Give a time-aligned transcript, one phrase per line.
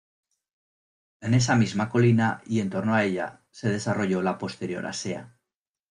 [1.27, 5.37] En esa misma colina y en torno a ella se desarrolló la posterior Asea.